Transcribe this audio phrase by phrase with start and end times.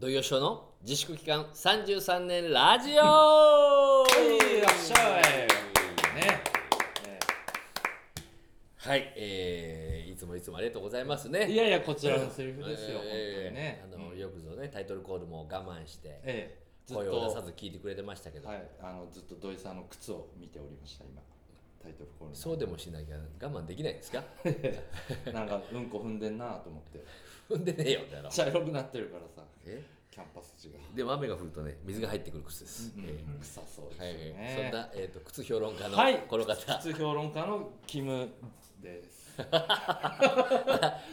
[0.00, 2.94] 土曜ショーの自粛期間33年ラジオ。
[2.94, 5.22] いらっしゃい。
[6.16, 6.24] ね。
[6.24, 6.40] ね。
[8.78, 11.52] はい、えー、いつもいつもありがとうございますね。
[11.52, 16.56] いやいやこちらのセリフですよ、あの、よくぞねタイトルコールも我慢して
[16.88, 21.20] 声を出さとず聞いてくれてましたけど、はいあのずっと土井さんの靴を見ておりました今
[21.82, 24.22] タイトルコールのそうでもしなきゃ我慢できないですか？
[25.32, 27.04] なんかうんこ踏んでんなと思って。
[27.48, 28.28] 踏んでねえよだろ。
[28.30, 29.42] 茶色くなってるからさ。
[29.66, 29.82] え？
[30.10, 34.14] キャンパス地が、でも雨が降るとね水が入ってくる靴です、うんえー臭そうですはい、
[34.70, 36.18] そんな、えー、と靴評論家のはい。
[36.28, 38.28] この方、靴評論家のキム
[38.82, 39.20] です。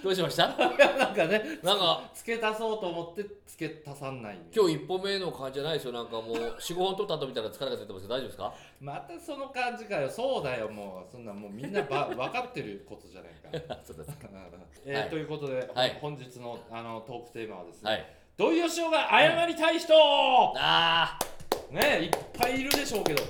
[0.03, 0.47] どうしました？
[0.57, 0.67] な
[1.11, 4.39] んかねなんか付け足そうと思って付け足さんない。
[4.53, 8.53] 今日一歩目の感じじゃないですよなんかもう45本取った後みたいな疲れが出てますけど大丈夫ですか？
[8.81, 10.09] またその感じかよ。
[10.09, 11.11] そうだよもう。
[11.11, 13.79] そんなもうみんなば 分かってることじゃないか。
[13.85, 14.11] そうです
[14.85, 15.09] えーはい。
[15.09, 15.97] ということで、はい。
[16.01, 18.05] 本日のあのトークテーマはですね、はい
[18.37, 19.95] 土井善雄が謝りたい人、
[20.55, 21.17] あ
[21.71, 23.23] ねいっぱいいるでしょうけど。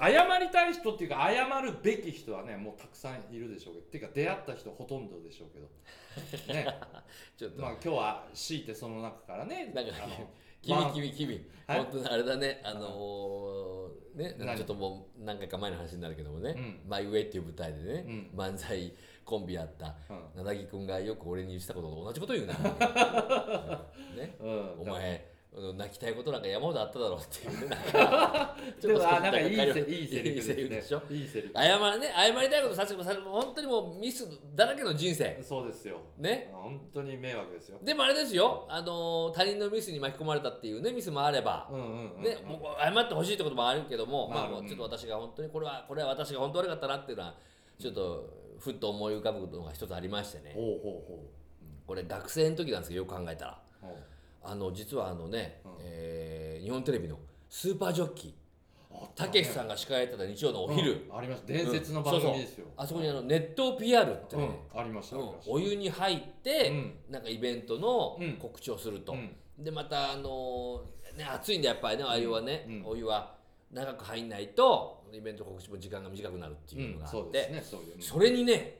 [0.00, 3.86] 謝りたい人っていうか謝るべき人はねもうたくさんいるでしょうけど。
[3.86, 6.54] っていうか出会った人ほとんどでしょうけど。
[6.54, 6.66] ね。
[6.68, 7.04] あ
[7.36, 10.28] ちょっと、まあ今日は強いてその中からねなんかあの
[10.60, 11.78] 君ワン君君はい。
[11.78, 12.60] 本当にあれだね。
[12.64, 13.47] あのー
[14.14, 16.54] ね何ちょっともう何回か前の話になるけどもね。
[16.56, 18.92] うん「マイ・ウェイ」っていう舞台でね、う漫才
[19.24, 20.38] コンビやったうん。
[20.38, 22.54] なだぎくんがよく俺にしたことと同じこと言うな、
[24.16, 24.80] ね、うん。
[24.80, 25.37] お前
[25.76, 27.76] 泣きたいことなんか山ほどあっただろうっていうね。
[28.80, 30.08] でもあなんかいいセリフいい
[30.42, 31.00] セリフでしょ？
[31.00, 31.54] ねいいセリフ。
[31.54, 32.12] 謝らね。
[32.14, 35.40] 謝りたいことさせてもさ本当にもうミスだらけの人生。
[35.42, 35.98] そうですよ。
[36.18, 36.50] ね？
[36.52, 37.78] 本当に迷惑ですよ。
[37.82, 38.66] でもあれですよ。
[38.68, 47.34] あの他人のミスに巻き込まれたっていうねミスもあれば、うんうんうんね、もう謝ってほしいってこともあるけども、まあ、ちょっと私が本当にこれはこれは私が本当悪かったなっていうのは
[47.80, 50.52] ちょっとふっと思い浮かぶのが一つありましてね。
[50.54, 51.24] ほうほうほ
[51.86, 53.62] これ学生の時なんですけどよく考えたら
[54.50, 55.72] あの実はあのね、うん。
[55.80, 57.16] えー日本テレビの
[57.48, 58.32] スーパージョッキー。
[59.14, 61.16] たけしさんが司会やってた日曜のお昼、うん。
[61.16, 62.66] あります伝説の番組ですよ。
[62.76, 64.42] あそこにあの熱湯 PR ってうん。
[64.42, 65.16] ね、ありました。
[65.16, 65.26] あうん。
[65.28, 66.94] りましたお湯に入って、うん。
[67.10, 68.32] なんかイベントのうん。
[68.38, 69.30] 告知をすると、うん。
[69.58, 72.82] でまたあのーね暑いんでやっぱりねあ湯はね、うん。
[72.86, 73.34] お湯は
[73.72, 77.62] 長く入んないとイベント告知も時間が短くなるっていうのがあって、そうですね。
[77.62, 78.78] そういうそれにね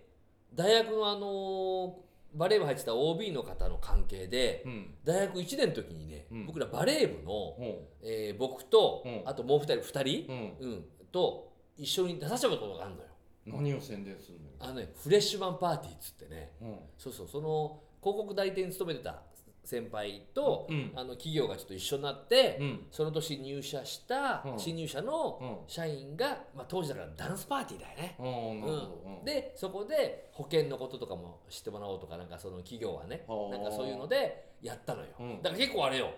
[0.55, 4.95] 大学のあのーバレー部入ってた OB の方の関係でうん。
[5.05, 6.47] 大学1年の時にね、うん。
[6.47, 9.23] 僕らバレー部の、ほえー僕と、うん。
[9.25, 10.71] あともう2人2人、ううん。
[10.73, 13.09] うん、と一緒に出させてもらったことがあるのよ。
[13.47, 14.53] 何を宣伝するのよ。
[14.61, 16.53] あのねフレッシュマンパーティーっつってね。
[16.61, 16.79] うん。
[16.99, 19.23] そうそうその広告代理店に勤めてた
[19.69, 20.93] 先輩と、うん。
[20.95, 22.87] あの企業がちょっと一緒になって、うん。
[22.91, 24.59] その年入社したうん。
[24.59, 25.57] 新入社のうん。
[25.67, 28.17] 社員が、まあ、当時だからダンスパーティーだよね。
[28.19, 35.43] うん、でそこで保険のこととかも知ってもらおうとかなんかその企業はねはあなんかそういうのでやったのよ、うん。
[35.43, 36.11] だから結構あれよ。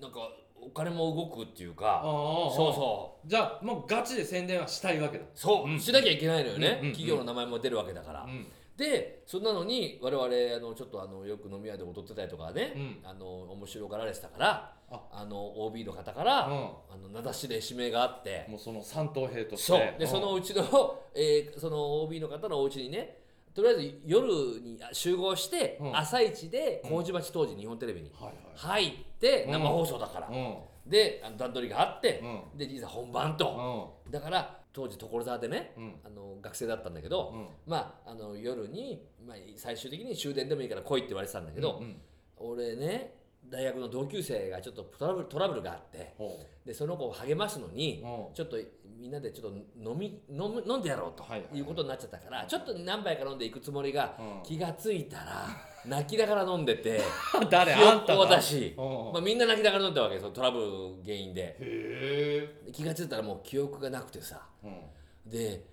[0.00, 0.18] なんか
[0.60, 3.28] お金も動くっていうかそうそう。
[3.28, 5.24] じゃあもうガチで宣伝はしたいわけだ。
[5.34, 5.80] そう、うん。
[5.80, 8.46] しなきゃいけないのよね、企業の名前も出るわけだから、うん
[8.78, 10.24] でそんなのに我々
[10.56, 12.98] あのちょっとあのよく飲み屋で踊ってたりとかね、うん。
[13.04, 15.00] あの面白がられてたからあ。
[15.10, 16.52] あの OB の方から、うん。
[16.52, 19.72] あの名指しで指名があって、もうその三等兵として。
[19.72, 19.80] そう。
[19.98, 20.08] でん。
[20.08, 23.18] そのうちの、えーその OB の方のお家にね
[23.52, 25.98] とりあえず夜にあ集合して、うん。
[25.98, 29.52] 朝一で麹町当時日本テレビにはい入って、うん。
[29.54, 32.20] 生放送だから、はいであの段取りがあって、
[32.54, 32.58] うん。
[32.58, 34.10] でいざ本番うと、ん。
[34.12, 35.94] だから当時所沢でね、うん。
[36.04, 37.48] あの学生だったんだけど、うん。
[37.66, 41.96] まああの夜に、まあ、最終的に終電でもいいから来いって言われてたんだけど、うん
[42.40, 43.14] 俺ね
[43.48, 48.34] 大学の同級生がちょっとトラブルトラブルがあってほでその子を励ますのに、うん。
[48.34, 48.56] ちょっと
[48.98, 49.56] みんなでちょっと
[49.90, 54.42] 飲み飲む飲んでやろうとはいうことになっちゃったから、ちょっと何杯か飲んでいくつもりが、うん。
[54.42, 55.46] 気がついたら
[55.86, 57.00] 泣きながら飲んでてう
[57.48, 60.66] 誰あんた私、うんまあ、みんな泣きながら飲んでたわけそのトラブル
[61.04, 62.50] 原因で。
[62.72, 64.46] 気がついたらもう記憶がなくてさ。
[64.64, 64.80] うん。
[65.24, 65.64] で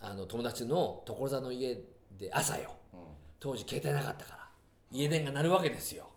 [0.00, 1.76] あの友達の所沢の家
[2.18, 2.72] で朝よ。
[2.92, 3.00] うん。
[3.38, 4.48] 当時携帯なかったから
[4.90, 6.08] 家電が鳴るわけですよ。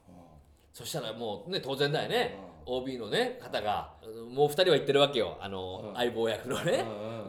[0.74, 3.94] そしたらもうね当然だよね、OB のね方が
[4.30, 5.38] もう2人は言ってるわけよ。
[5.40, 5.96] あの、うん。
[5.96, 6.84] 相棒役のね、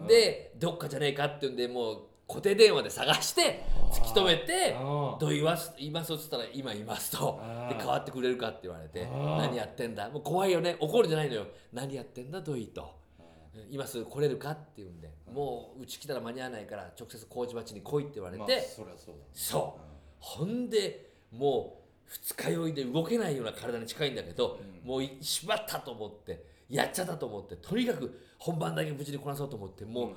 [0.09, 1.99] でどっかじゃねえかっていうんでもう
[2.29, 3.63] 固定電話で探して
[3.93, 7.39] 突き止めてあ「どう言います言います?」っつったら「今います」と。
[7.41, 7.75] あー。
[7.75, 9.37] で代わってくれるかって言われて「あー。
[9.39, 10.77] 何やってんだ?」もう怖いよね。
[10.81, 12.41] 怒るんじゃないのよ「何やってんだ？
[12.41, 12.95] 土井」と
[13.71, 18.61] 「今すぐ来れるか?」って言うんで「もううち来たら間に合わないから直接麹町に来い」って言われて、
[19.33, 19.81] そう
[20.19, 24.89] ほんでもう二日酔いで動けないような体に近いんだけど、うん。
[24.89, 30.13] もういしまったと思ってやっちゃったと思ってとにかく本番だけ無事にこなそうと思っても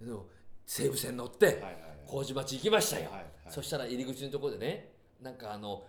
[0.00, 0.08] う、んん。
[0.08, 0.26] でも
[0.64, 1.74] 西武線乗ってはいはいはい。
[2.06, 3.26] 麹町行きましたよ、はいはい。
[3.48, 5.84] そしたら入り口のところでねなんかあの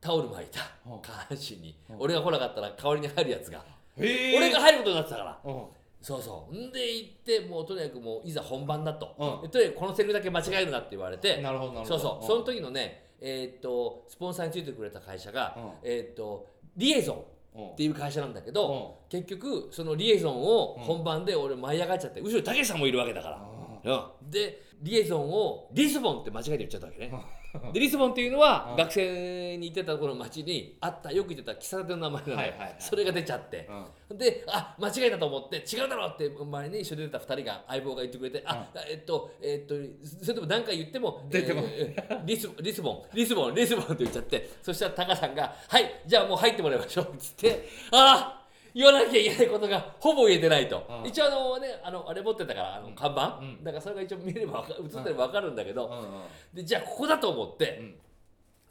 [0.00, 1.02] タオル巻いたうん。
[1.02, 1.96] 下半身にうん。
[2.00, 3.64] 俺が来なかったら代わりに入るやつが
[3.98, 5.40] 俺が入ることになってたから。
[5.44, 5.62] うん。
[6.02, 6.54] そうそう。
[6.54, 9.14] んで行ってもうとにかくもういざ本番だと。
[9.18, 9.42] うん。
[9.42, 11.98] でとにかくこのセリフだけ間違えるなって言われてなるほどなるほど。
[11.98, 12.26] そうそう。
[12.26, 15.70] その時のねえーっとスポンサーについてくれた会社がうん。
[15.82, 17.24] えーっとリエゾ
[17.54, 17.68] ンうん。
[17.70, 19.20] っていう会社なんだけどうん。
[19.20, 20.84] 結局そのリエゾンをうん。
[20.84, 23.36] 本番で俺舞い上がっちゃって後ろにたけしさんもいるわけだから。
[23.40, 24.30] あうん。
[24.30, 27.10] でリエゾンをリスボンって間違えて言っちゃったわけね。
[27.12, 27.20] うん
[27.72, 28.76] でリスボンっていうのはうん。
[28.76, 32.76] 学生に行ってたこの町にあったよく行ってた喫茶店の名前なのよ、はいはいはい。
[32.78, 33.68] それが出ちゃって。
[34.10, 34.18] うん。
[34.18, 39.74] であ間違えたと思って違うだろうって前に一緒に出た2人が相棒が言ってくれて、あえっとえっと
[40.22, 43.02] それでも何回言っても出てこないえーリスリスボン。
[43.14, 44.48] リスボンリスボンって言っちゃって。
[44.62, 48.45] そしたらタカさんが「はいじゃあもう入ってもらいましょう」っつってああ
[48.76, 50.84] 言わなきゃいけないことがほぼ言えてないと。
[50.86, 53.64] ああ一応あのねあのあれ持ってたからあの看板、うん。
[53.64, 56.04] だからそれが一応見れば映ってれば分かるんだけど、うんうん。
[56.52, 57.94] でじゃあここだと思って、うん。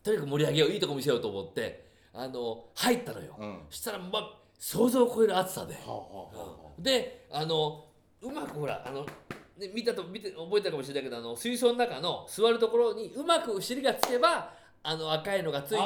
[0.03, 3.59] とにかく盛り上げよういいとこ見せようと思ってあの入ったのよ、うん。
[3.71, 5.75] そしたらまあ想像を超える暑さで、
[6.77, 7.85] であの
[8.21, 9.01] うまくほらあの、
[9.57, 14.53] ね、見たと見て覚えたかもしれないけどあの水槽の中の座るところにうまく尻がつけば
[14.87, 15.77] あの赤いのがついて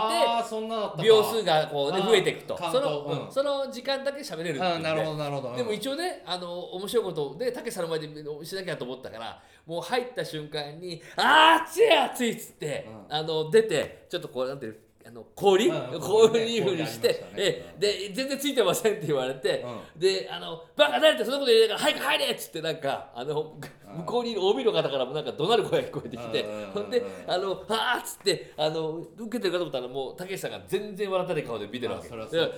[1.02, 2.56] 秒数がこうね増えていくと。
[2.56, 5.56] 関その、その時間だけ喋れるっていうなるほどなるほど。
[5.56, 8.08] でも一応ねあの面白いことでたけしさんの前で
[8.44, 13.16] しなきゃと思ったからもう入った瞬間に「あー暑い暑い」っつって、うん。
[13.16, 16.02] あの出てちょっとこうなんていうあの氷、うん。
[16.02, 19.66] こういうふうにして、えで全然ついてませんって言われて、
[19.98, 23.56] うであのバカ誰ってそんなこと言うから早く入れっつってなんかあの
[23.98, 26.72] 向こうにいる OB の方からもなんか怒鳴る声が聞こえてきてうん。
[26.72, 32.10] ほんであのあーっつってあの受けてるかと思ったらもうたけしさんが全然笑ったない顔で見てるわけ。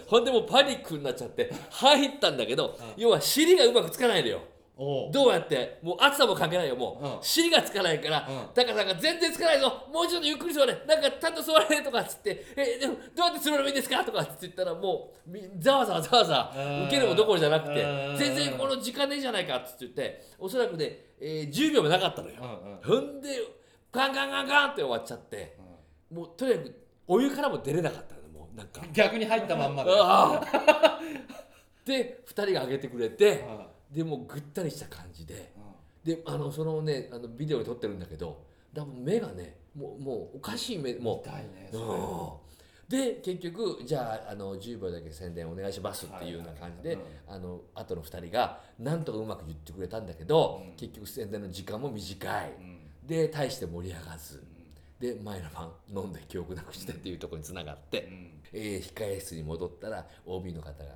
[0.07, 3.01] ほんでもうパニックになっちゃって入ったんだけどうん。
[3.01, 4.39] 要は尻がうまくつかないのよ。
[5.11, 5.77] どうやって？
[5.83, 7.17] もう暑さも関係ないよもう、うん。
[7.21, 8.53] 尻がつかないから、うん。
[8.55, 9.87] タカさんが全然つかないぞ。
[9.93, 10.73] もうちょっとゆっくり座れ。
[10.87, 14.03] なんかちゃんと座れとかっつってえでもどうやって座ればいいんですか？
[14.03, 16.53] とかって言ったらもうみざわざわざわざわ。
[16.55, 16.83] うん。
[16.87, 18.17] 受けるもどころじゃなくてうん。
[18.17, 22.35] 全然この時間ねえじゃないかっつって言っておそらくね、えー10秒もなかったのよ。
[22.41, 23.01] うんうん。
[23.01, 23.29] ほんで
[23.91, 25.57] ガンガンガンガンって終わっちゃって
[26.11, 26.75] もうとにかく
[27.07, 28.81] お湯からも出れなかったのもうなんか。
[28.93, 29.91] 逆に入ったまんまで。
[29.93, 30.99] ああ。
[31.85, 35.71] で2人が上げてくれてあでもうぐったりした感じであ
[36.03, 38.43] であのそのねあのビデオで撮ってるんだけど
[38.73, 42.51] だから目がねもうもうおかしい目も痛いねう、うん
[42.91, 50.75] で結局じゃああの10秒だけ宣伝お願いしますっていうような感じで、あの後の2人がなんとかうまく言ってくれたんだけど、うん。
[50.75, 52.51] 結局宣伝の時間も短い。
[52.59, 53.07] うん。
[53.07, 54.43] で大して盛り上がず。
[54.99, 55.71] で前の晩
[56.03, 58.31] 飲んで記憶なくしてっていうところにつながって、うん。
[58.51, 60.89] えー控え室に戻ったら OB の方が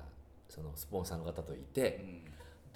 [0.50, 2.04] そのスポンサーの方といて、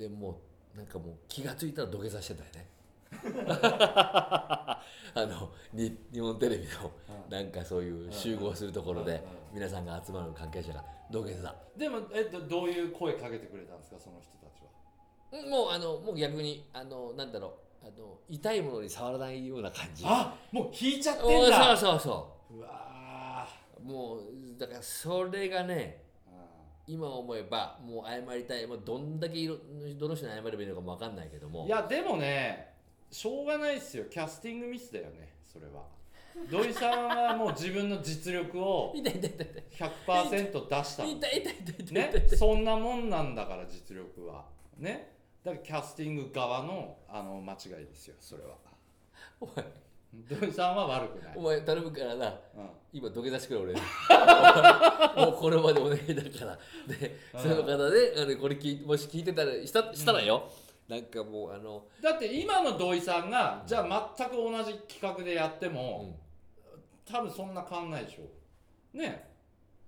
[0.01, 0.41] でも
[0.75, 2.67] うなんかもう気が付いたら土下座してたよね。
[3.53, 4.81] あ
[5.17, 6.91] のに日本テレビの
[7.29, 11.55] なんかそういう集合するところでうん皆さんが集まる関係者が土下座。
[11.77, 14.63] でもえどどういう声かけてくれたんですかその人たち
[15.45, 15.51] は？
[15.51, 20.05] もうあのもう逆にあのなんだろうあの痛いものに触らないような感じ。
[20.07, 21.77] あもう引いちゃっておんだ。
[21.77, 22.61] そうそうそう。
[22.63, 23.47] わ
[23.79, 24.23] うもう
[24.57, 26.10] だからそれがねー
[26.93, 29.57] 今思えばもう謝りたい、まあ、どんだけいろ
[29.99, 31.65] どの人に謝ればいいのかも分かんないけども。
[31.67, 32.75] いやでもね
[33.11, 34.05] しょうがないっすよ。
[34.05, 35.85] キャスティングミスだよねそれは。
[36.49, 39.91] 土井さんはもう自分の実力を 痛い痛い痛い痛い。
[40.07, 41.05] 100%出した
[41.93, 42.27] ね？
[42.37, 44.47] そんなもんなんだから実力は。
[44.79, 45.13] ね？
[45.45, 48.57] だからキャスティング側のあの間違いですよそれは。
[49.41, 49.65] お前
[50.13, 51.33] 土井さんは悪くない。
[51.37, 52.27] お、前頼むからな。
[52.29, 52.35] うん。
[52.93, 53.75] 今土下座してくれ俺。
[53.75, 53.81] に
[55.17, 56.59] もうこれまでお願いだから。
[56.89, 60.51] でその方であのこれ聞いもし聞いてたらしたしたらよ、
[60.89, 66.19] なんかもうあの、だって今の土井さんがじゃあ全く同じ企画でやっても、
[67.05, 68.99] 多分そんな変わんないでしょ。
[68.99, 69.31] ね、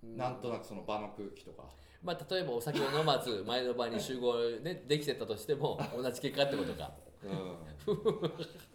[0.05, 0.17] うん。
[0.17, 1.65] なんとなくその場の空気とか。
[2.03, 6.93] まあ、例えばお酒を飲まず前の晩に集合、ね、 できてたとしても同じ結果ってことか、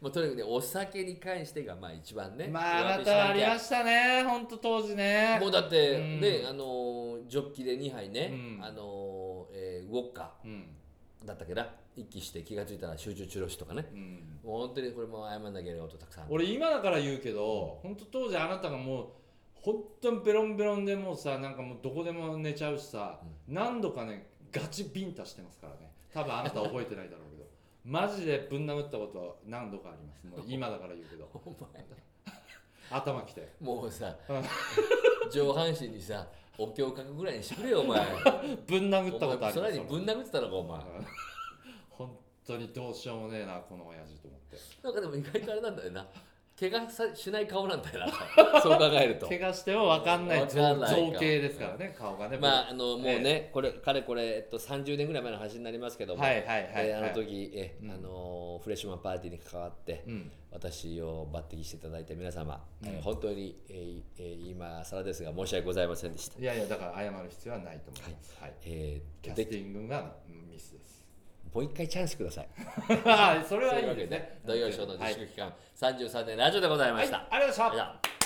[0.00, 5.38] まあ、とにかくねお酒に関してがまあ一番ねまああなたありましたねほんと当時ね。
[5.40, 6.20] もうだって、うん。
[6.20, 8.64] ねあのージョッキで2杯ね、うん。
[8.64, 10.64] あのーえーウォッカうん。
[11.24, 11.68] だったっけな？
[11.96, 13.84] 一気して気が付いたら集中中ロしとかね。
[13.92, 14.38] うん。
[14.42, 16.26] もう本当にこれも謝んなきゃいけないことたくさん。
[16.30, 19.06] 俺今だから言うけど本当当時あなたがもう
[19.54, 25.92] 本当にベロンベロンでもうさなんかもうどこでも寝ちゃうしさ、何度かねガチビンタしてますからね。
[26.14, 27.44] 多分あなた覚えてないだろうけど
[27.84, 30.26] マジでぶん殴ったことは何度かあります。
[30.26, 31.28] もう 今だから言うけど。
[31.32, 31.84] お前。
[32.92, 35.30] 頭きてもうさうん。
[35.30, 36.26] 上半身にさ
[36.58, 38.00] お経を書くぐらいにしてくれよお前。
[38.66, 39.84] ぶん殴ったおことあります前それに。
[39.84, 40.78] ぶん殴ってたのかお前。
[40.80, 41.06] うん。
[41.90, 44.56] 本当にどうしようもねえなこの親父と思って。
[44.82, 46.08] なんかでも意外とあれなんだよな
[46.60, 48.06] 怪我さしない顔なんだよな。
[48.60, 49.26] そう考えると。
[49.26, 51.12] 怪我しても分かんないわかんないか。
[51.12, 57.90] 造形ですからね顔がねまああのもうね、これかれこれ、えっと、30年ぐらい前の話になりますけども、はいはいはいはいえーあの時え、うん。
[57.90, 60.30] あのフレッシュマンパーティーに関わって、うん。
[60.50, 66.38] 私を抜擢していただいた皆様、えーうん本当に、えーえー今更ですが申し訳ございませんでした。
[66.38, 68.36] いやいやだから謝る必要はないと思います。
[68.38, 68.52] はい。
[68.66, 70.99] えキャーでスティングがミスです
[71.52, 72.48] もう一回チャンスください。
[73.04, 77.18] は いそれはいいですね土曜ショーの自はい粛期間、33年ラジオでございました。
[77.18, 78.19] はいありがとうございました